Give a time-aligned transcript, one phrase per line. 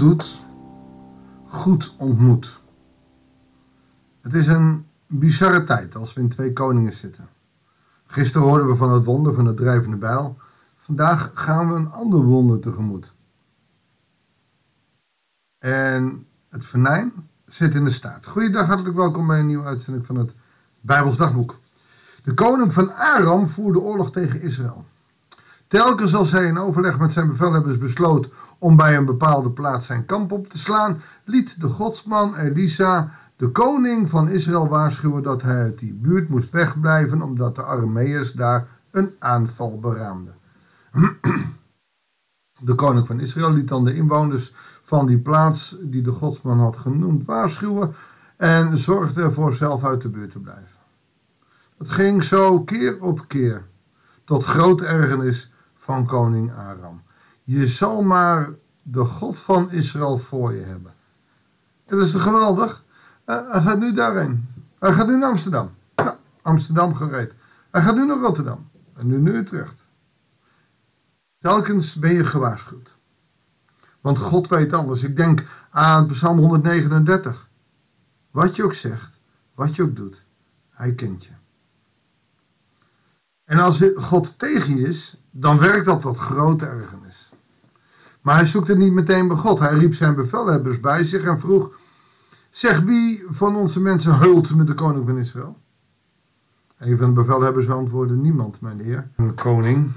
[0.00, 0.40] doet,
[1.46, 2.60] goed ontmoet.
[4.20, 7.28] Het is een bizarre tijd als we in twee koningen zitten.
[8.06, 10.38] Gisteren hoorden we van het wonder van het drijvende bijl.
[10.76, 13.12] Vandaag gaan we een ander wonder tegemoet.
[15.58, 17.12] En het venijn
[17.46, 18.26] zit in de staat.
[18.26, 20.32] Goeiedag, hartelijk welkom bij een nieuwe uitzending van het
[20.80, 21.58] Bijbels Dagboek.
[22.22, 24.84] De koning van Aram voerde oorlog tegen Israël.
[25.66, 28.28] Telkens als hij in overleg met zijn bevelhebbers besloot
[28.60, 33.48] om bij een bepaalde plaats zijn kamp op te slaan, liet de godsman Elisa de
[33.48, 38.68] koning van Israël waarschuwen dat hij uit die buurt moest wegblijven omdat de Arameërs daar
[38.90, 40.34] een aanval beraamden.
[42.62, 46.76] De koning van Israël liet dan de inwoners van die plaats die de godsman had
[46.76, 47.94] genoemd waarschuwen
[48.36, 50.76] en zorgde ervoor zelf uit de buurt te blijven.
[51.78, 53.62] Het ging zo keer op keer
[54.24, 57.02] tot grote ergernis van koning Aram.
[57.50, 58.50] Je zal maar
[58.82, 60.94] de God van Israël voor je hebben.
[61.84, 62.84] Het is geweldig.
[63.26, 64.48] Uh, hij gaat nu daarheen.
[64.78, 65.70] Hij gaat nu naar Amsterdam.
[65.94, 67.32] Nou, Amsterdam gereed.
[67.70, 68.70] Hij gaat nu naar Rotterdam.
[68.94, 69.74] En nu naar Utrecht.
[71.38, 72.96] Telkens ben je gewaarschuwd.
[74.00, 75.02] Want God weet alles.
[75.02, 77.48] Ik denk aan Psalm 139.
[78.30, 79.20] Wat je ook zegt,
[79.54, 80.24] wat je ook doet,
[80.70, 81.32] hij kent je.
[83.44, 87.29] En als God tegen je is, dan werkt dat tot grote ergernis.
[88.20, 89.58] Maar hij zoekt het niet meteen bij God.
[89.58, 91.70] Hij riep zijn bevelhebbers bij zich en vroeg:
[92.50, 95.58] Zeg wie van onze mensen heult met de koning van Israël?
[96.78, 99.10] Een van de bevelhebbers antwoordde: Niemand, mijn heer.
[99.16, 99.90] Een koning.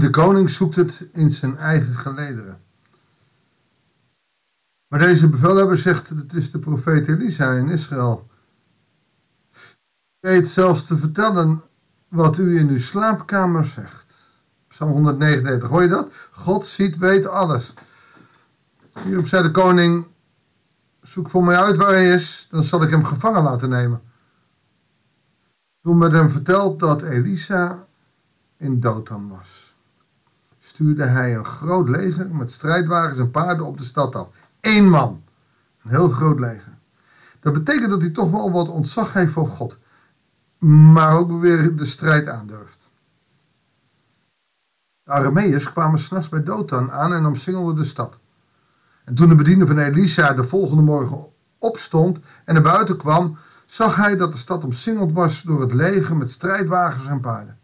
[0.00, 2.60] De koning zoekt het in zijn eigen gelederen.
[4.88, 8.28] Maar deze bevelhebber zegt: Het is de profeet Elisa in Israël
[10.26, 11.62] weet zelfs te vertellen
[12.08, 14.05] wat u in uw slaapkamer zegt.
[14.76, 16.12] Psalm 139, hoor je dat?
[16.30, 17.74] God ziet, weet alles.
[19.04, 20.06] Hierop zei de koning,
[21.02, 24.02] zoek voor mij uit waar hij is, dan zal ik hem gevangen laten nemen.
[25.82, 27.86] Toen werd hem verteld dat Elisa
[28.56, 29.74] in Dothan was,
[30.58, 34.28] stuurde hij een groot leger met strijdwagens en paarden op de stad af.
[34.60, 35.22] Eén man,
[35.82, 36.72] een heel groot leger.
[37.40, 39.76] Dat betekent dat hij toch wel wat ontzag heeft voor God
[40.58, 42.75] maar ook weer de strijd aandurft.
[45.06, 48.18] De Arameërs kwamen s'nachts bij Dothan aan en omsingelden de stad.
[49.04, 51.26] En toen de bediende van Elisa de volgende morgen
[51.58, 56.16] opstond en naar buiten kwam, zag hij dat de stad omsingeld was door het leger
[56.16, 57.58] met strijdwagens en paarden.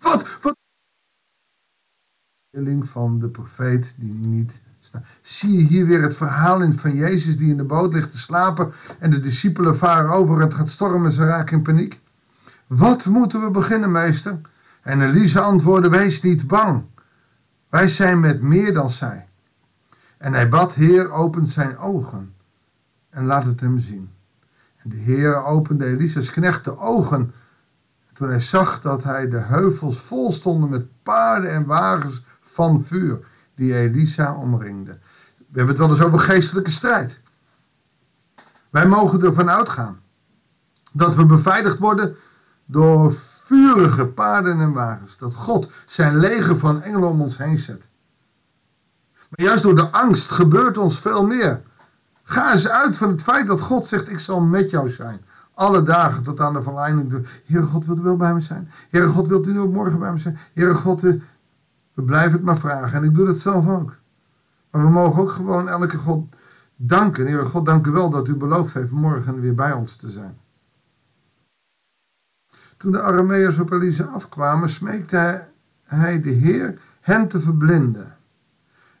[0.00, 0.38] Wat?
[0.42, 0.54] Wat?
[2.82, 4.60] van de profeet die niet
[5.22, 8.18] Zie je hier weer het verhaal in van Jezus die in de boot ligt te
[8.18, 12.00] slapen en de discipelen varen over en het gaat stormen en ze raken in paniek?
[12.66, 14.40] Wat moeten we beginnen, meester?
[14.86, 16.84] En Elise antwoordde, wees niet bang.
[17.68, 19.28] Wij zijn met meer dan zij.
[20.18, 22.34] En hij bad, Heer, open zijn ogen
[23.10, 24.10] en laat het hem zien.
[24.76, 27.32] En de Heer opende Elisa's knecht de ogen
[28.12, 33.18] toen hij zag dat hij de heuvels vol stonden met paarden en wagens van vuur
[33.54, 34.98] die Elisa omringde.
[35.36, 37.20] We hebben het wel eens over geestelijke strijd.
[38.70, 40.00] Wij mogen ervan uitgaan
[40.92, 42.16] dat we beveiligd worden
[42.64, 43.14] door
[43.46, 45.16] vurige paarden en wagens.
[45.18, 47.88] Dat God zijn leger van engelen om ons heen zet.
[49.28, 51.62] Maar juist door de angst gebeurt ons veel meer.
[52.22, 55.20] Ga eens uit van het feit dat God zegt: Ik zal met jou zijn.
[55.54, 57.26] Alle dagen tot aan de verleiding.
[57.44, 58.70] Heere God, wilt u wel bij me zijn?
[58.90, 60.38] Heere God, wilt u nu ook morgen bij me zijn?
[60.52, 61.22] Heere God, we
[61.94, 62.92] blijven het maar vragen.
[62.92, 63.94] En ik doe het zelf ook.
[64.70, 66.24] Maar we mogen ook gewoon elke God
[66.76, 67.26] danken.
[67.26, 70.38] Heer God, dank u wel dat u beloofd heeft morgen weer bij ons te zijn.
[72.76, 75.44] Toen de Arameërs op Elise afkwamen, smeekte
[75.84, 78.16] hij, de Heer hen te verblinden.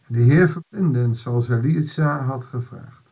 [0.06, 3.02] En de Heer verblindde hen zoals Elisa had gevraagd.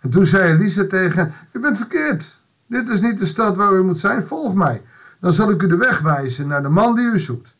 [0.00, 2.40] En toen zei Elisa tegen hen, u bent verkeerd.
[2.66, 4.82] Dit is niet de stad waar u moet zijn, volg mij.
[5.20, 7.54] Dan zal ik u de weg wijzen naar de man die u zoekt.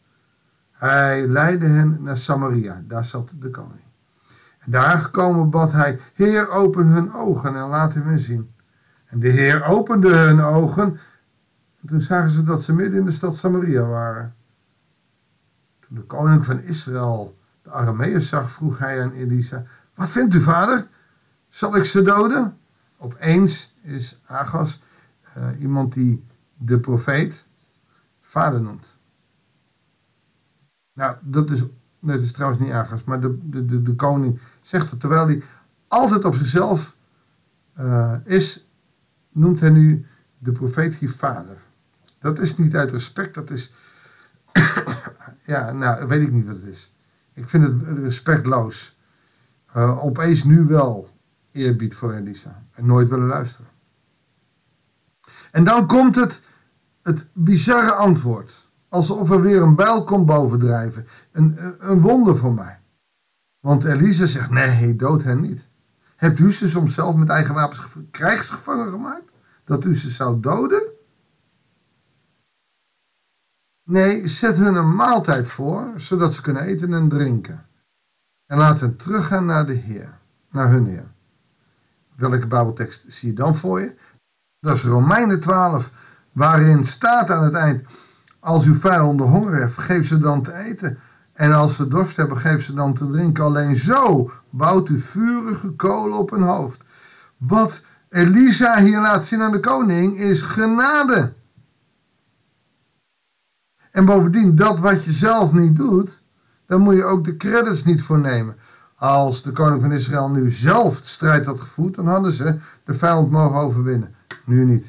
[0.72, 3.84] Hij leidde hen naar Samaria, daar zat de koning.
[4.58, 8.50] En daar gekomen bad hij, Heer, open hun ogen en laat hem zien.
[9.06, 10.98] En de Heer opende hun ogen
[11.80, 14.34] en toen zagen ze dat ze midden in de stad Samaria waren.
[15.80, 20.40] Toen de koning van Israël de Arameërs zag, vroeg hij aan Elisa, wat vindt u
[20.40, 20.88] vader?
[21.48, 22.58] Zal ik ze doden?
[22.96, 24.82] Opeens is Agas
[25.36, 26.24] uh, iemand die
[26.56, 27.46] de profeet
[28.20, 28.86] vader noemt.
[30.92, 31.64] Nou, dat is,
[32.00, 35.42] dat is trouwens niet Agas, maar de, de, de, koning zegt het, terwijl hij
[35.88, 36.96] altijd op zichzelf
[37.78, 38.68] uh, is,
[39.32, 40.06] noemt hij nu
[40.38, 41.56] de profeet hier vader.
[42.20, 43.72] Dat is niet uit respect, dat is,
[45.52, 46.94] ja, nou, weet ik niet wat het is.
[47.34, 48.98] Ik vind het respectloos.
[49.76, 51.10] Uh, opeens nu wel
[51.52, 52.62] eerbied voor Elisa.
[52.74, 53.66] En nooit willen luisteren.
[55.50, 56.40] En dan komt het,
[57.02, 58.68] het bizarre antwoord.
[58.88, 61.06] Alsof er weer een bijl komt bovendrijven.
[61.32, 62.78] Een, een wonder voor mij.
[63.60, 65.68] Want Elisa zegt, nee, dood hen niet.
[66.16, 69.30] Hebt u ze soms zelf met eigen wapens krijgsgevangen gemaakt?
[69.64, 70.82] Dat u ze zou doden?
[73.90, 77.66] Nee, zet hun een maaltijd voor, zodat ze kunnen eten en drinken.
[78.46, 80.18] En laat hen teruggaan naar de Heer,
[80.50, 81.06] naar hun Heer.
[82.16, 83.94] Welke Bijbeltekst zie je dan voor je?
[84.60, 85.90] Dat is Romeinen 12,
[86.32, 87.86] waarin staat aan het eind:
[88.40, 90.98] Als uw vijanden honger heeft, geef ze dan te eten.
[91.32, 93.44] En als ze dorst hebben, geef ze dan te drinken.
[93.44, 96.80] Alleen zo bouwt u vurige kolen op hun hoofd.
[97.36, 101.32] Wat Elisa hier laat zien aan de koning is genade.
[103.90, 106.20] En bovendien, dat wat je zelf niet doet,
[106.66, 108.56] dan moet je ook de credits niet voor nemen.
[108.94, 112.94] Als de koning van Israël nu zelf de strijd had gevoerd, dan hadden ze de
[112.94, 114.14] vijand mogen overwinnen.
[114.44, 114.86] Nu niet.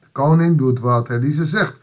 [0.00, 1.76] De koning doet wat Elisa zegt.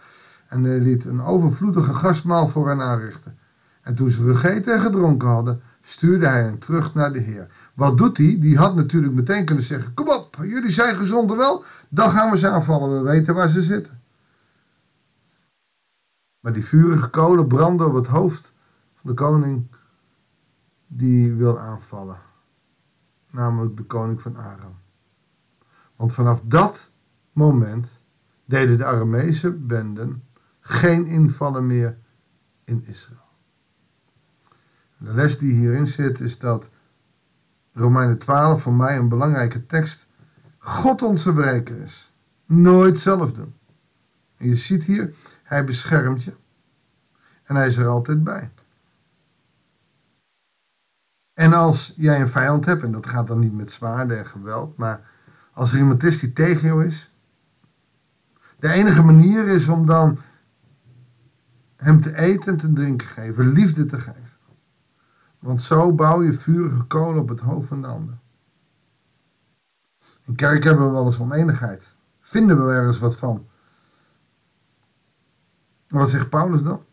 [0.47, 3.37] En hij liet een overvloedige gastmaal voor hen aanrichten.
[3.81, 7.47] En toen ze gegeten en gedronken hadden, stuurde hij hen terug naar de Heer.
[7.73, 8.37] Wat doet hij?
[8.39, 12.37] Die had natuurlijk meteen kunnen zeggen: Kom op, jullie zijn gezond wel, dan gaan we
[12.37, 13.03] ze aanvallen.
[13.03, 14.01] We weten waar ze zitten.
[16.43, 18.53] Maar die vurige kolen branden op het hoofd
[18.93, 19.67] van de koning
[20.87, 22.17] die wil aanvallen.
[23.29, 24.75] Namelijk de koning van Aram.
[25.95, 26.91] Want vanaf dat
[27.31, 27.87] moment
[28.45, 30.23] deden de Aramese benden
[30.59, 31.97] geen invallen meer
[32.63, 33.29] in Israël.
[34.97, 36.69] De les die hierin zit is dat
[37.73, 40.07] Romeinen 12 voor mij een belangrijke tekst.
[40.57, 42.13] God onze bereiker is.
[42.45, 43.53] Nooit zelf doen.
[44.37, 45.13] En je ziet hier,
[45.53, 46.33] hij beschermt je.
[47.43, 48.51] En hij is er altijd bij.
[51.33, 54.77] En als jij een vijand hebt, en dat gaat dan niet met zwaarden en geweld,
[54.77, 55.09] maar
[55.53, 57.11] als er iemand is die tegen jou is,
[58.59, 60.19] de enige manier is om dan
[61.75, 64.21] hem te eten en te drinken geven, liefde te geven.
[65.39, 68.17] Want zo bouw je vurige kolen op het hoofd van de ander.
[70.25, 71.95] In kerk hebben we wel eens oneenigheid.
[72.19, 73.47] Vinden we ergens wat van.
[75.99, 76.83] Wat zegt Paulus dan?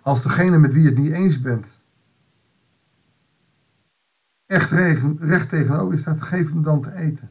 [0.00, 1.66] Als degene met wie je het niet eens bent,
[4.46, 4.70] echt
[5.18, 7.30] recht tegenover je staat, geef hem dan te eten.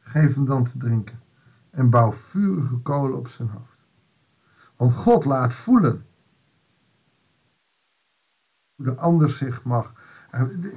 [0.00, 1.20] Geef hem dan te drinken.
[1.70, 3.78] En bouw vurige kolen op zijn hoofd.
[4.76, 6.06] Want God laat voelen
[8.74, 9.92] hoe de ander zich mag.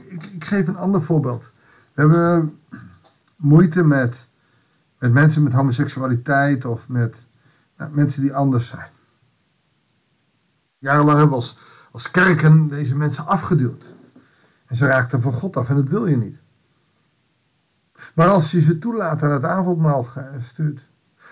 [0.10, 1.52] Ik, ik geef een ander voorbeeld.
[1.94, 2.60] We hebben
[3.36, 4.28] moeite met,
[5.00, 7.26] met mensen met homoseksualiteit of met
[7.92, 8.90] mensen die anders zijn.
[10.86, 11.58] Jarenlang hebben we als,
[11.92, 13.84] als kerken deze mensen afgeduwd.
[14.66, 16.38] En ze raakten van God af en dat wil je niet.
[18.14, 20.08] Maar als je ze toelaat en het avondmaal
[20.40, 20.88] stuurt.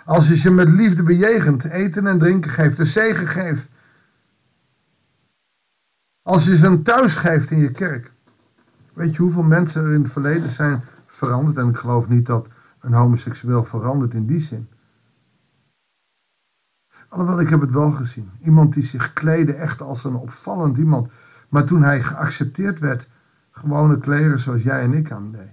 [0.06, 3.68] Als je ze met liefde bejegent, eten en drinken geeft, de zegen geeft.
[6.22, 8.12] Als je ze een thuis geeft in je kerk.
[8.94, 11.58] Weet je hoeveel mensen er in het verleden zijn veranderd?
[11.58, 12.48] En ik geloof niet dat
[12.80, 14.68] een homoseksueel verandert in die zin.
[17.14, 18.32] Alhoewel, ik heb het wel gezien.
[18.42, 21.12] Iemand die zich kleedde echt als een opvallend iemand.
[21.50, 23.08] Maar toen hij geaccepteerd werd,
[23.52, 25.52] gewone kleren zoals jij en ik aan deed.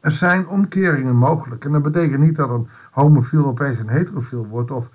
[0.00, 1.64] Er zijn omkeringen mogelijk.
[1.64, 4.90] En dat betekent niet dat een homofiel opeens een heterofiel wordt of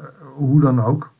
[0.00, 1.12] uh, hoe dan ook.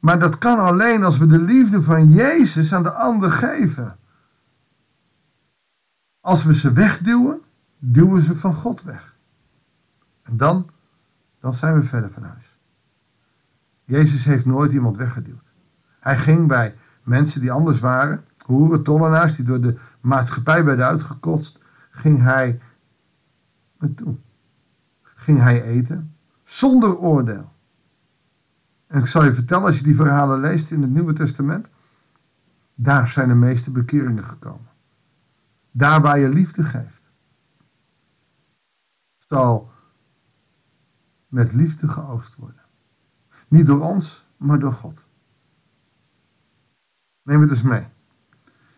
[0.00, 3.96] Maar dat kan alleen als we de liefde van Jezus aan de ander geven.
[6.20, 7.40] Als we ze wegduwen,
[7.78, 9.16] duwen ze van God weg.
[10.22, 10.70] En dan,
[11.40, 12.55] dan zijn we verder van huis.
[13.86, 15.52] Jezus heeft nooit iemand weggeduwd.
[16.00, 21.58] Hij ging bij mensen die anders waren, hoeren, tollenaars, die door de maatschappij werden uitgekotst,
[21.90, 22.60] ging hij
[23.78, 24.16] naartoe.
[25.02, 27.52] Ging hij eten zonder oordeel.
[28.86, 31.66] En ik zal je vertellen, als je die verhalen leest in het Nieuwe Testament,
[32.74, 34.70] daar zijn de meeste bekeringen gekomen.
[35.70, 37.02] Daar waar je liefde geeft,
[39.16, 39.70] zal
[41.28, 42.65] met liefde geoogst worden.
[43.48, 45.04] Niet door ons, maar door God.
[47.22, 47.86] Neem het eens mee.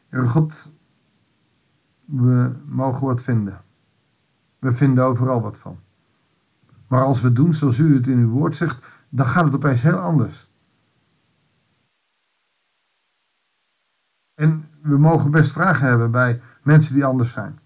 [0.09, 0.73] Heer God,
[2.05, 3.65] we mogen wat vinden.
[4.59, 5.79] We vinden overal wat van.
[6.87, 9.83] Maar als we doen zoals u het in uw woord zegt, dan gaat het opeens
[9.83, 10.51] heel anders.
[14.35, 17.59] En we mogen best vragen hebben bij mensen die anders zijn.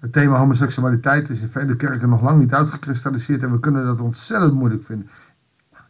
[0.00, 4.00] Het thema homoseksualiteit is in vele kerken nog lang niet uitgekristalliseerd en we kunnen dat
[4.00, 5.08] ontzettend moeilijk vinden.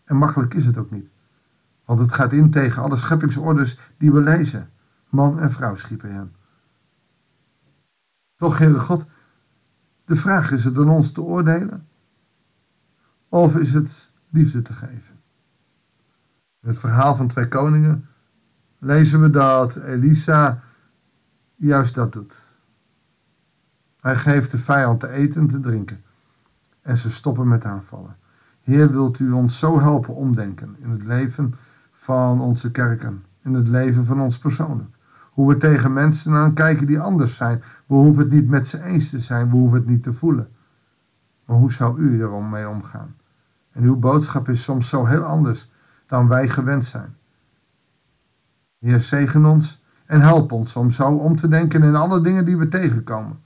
[0.05, 1.09] En makkelijk is het ook niet.
[1.85, 4.71] Want het gaat in tegen alle scheppingsorders die we lezen.
[5.09, 6.33] Man en vrouw schiepen hem.
[8.37, 9.05] Toch, Heere God,
[10.05, 11.87] de vraag is het aan ons te oordelen?
[13.29, 15.21] Of is het liefde te geven?
[16.61, 18.09] In het verhaal van twee koningen
[18.79, 20.63] lezen we dat Elisa
[21.57, 22.50] juist dat doet.
[24.01, 26.03] Hij geeft de vijand te eten en te drinken.
[26.83, 28.17] En ze stoppen met aanvallen.
[28.61, 31.55] Heer, wilt u ons zo helpen omdenken in het leven
[31.93, 34.89] van onze kerken, in het leven van ons persoonlijk.
[35.31, 37.63] Hoe we tegen mensen aankijken die anders zijn.
[37.87, 40.49] We hoeven het niet met ze eens te zijn, we hoeven het niet te voelen.
[41.45, 43.15] Maar hoe zou u er mee omgaan?
[43.73, 45.71] En uw boodschap is soms zo heel anders
[46.07, 47.17] dan wij gewend zijn.
[48.79, 52.57] Heer, zegen ons en help ons om zo om te denken in alle dingen die
[52.57, 53.41] we tegenkomen.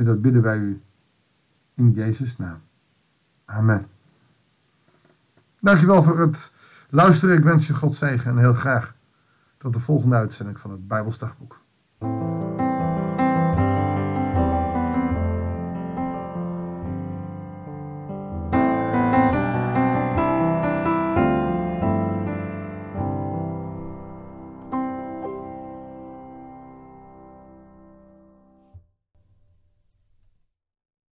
[0.00, 0.82] En dat bidden wij u
[1.74, 2.60] in Jezus' naam.
[3.44, 3.86] Amen.
[5.60, 6.52] Dankjewel voor het
[6.90, 7.36] luisteren.
[7.36, 8.94] Ik wens je God zegen en heel graag
[9.58, 11.60] tot de volgende uitzending van het Bijbelsdagboek.